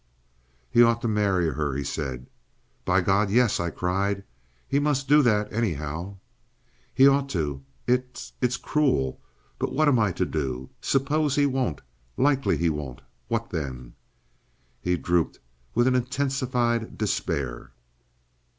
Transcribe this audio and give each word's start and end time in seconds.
"He 0.71 0.81
ought 0.81 0.99
to 1.03 1.07
marry 1.07 1.49
her," 1.51 1.75
he 1.75 1.83
said. 1.83 2.25
"By 2.85 3.01
God, 3.01 3.29
yes!" 3.29 3.59
I 3.59 3.69
cried. 3.69 4.23
"He 4.67 4.79
must 4.79 5.07
do 5.07 5.21
that 5.21 5.53
anyhow." 5.53 6.15
"He 6.91 7.07
ought 7.07 7.29
to. 7.29 7.61
It's—it's 7.85 8.57
cruel. 8.57 9.21
But 9.59 9.73
what 9.73 9.87
am 9.87 9.99
I 9.99 10.11
to 10.13 10.25
do? 10.25 10.71
Suppose 10.81 11.35
he 11.35 11.45
won't? 11.45 11.81
Likely 12.17 12.57
he 12.57 12.67
won't. 12.67 13.03
What 13.27 13.51
then?" 13.51 13.93
He 14.81 14.97
drooped 14.97 15.37
with 15.75 15.85
an 15.85 15.93
intensified 15.93 16.97
despair. 16.97 17.69